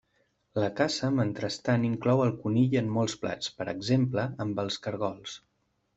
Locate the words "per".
3.61-3.71